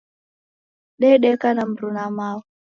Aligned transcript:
Dedeka 1.01 1.47
na 1.53 1.63
mruna 1.65 2.05
mao 2.17 2.43